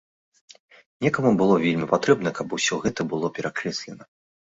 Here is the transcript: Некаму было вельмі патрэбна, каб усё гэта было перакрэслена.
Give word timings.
Некаму 1.05 1.31
было 1.41 1.57
вельмі 1.65 1.87
патрэбна, 1.93 2.29
каб 2.39 2.55
усё 2.57 2.79
гэта 2.87 3.01
было 3.13 3.31
перакрэслена. 3.37 4.09